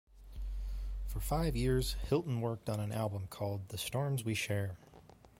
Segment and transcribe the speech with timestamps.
[1.05, 4.75] For five years, Hilton worked on an album called "The Storms We Share".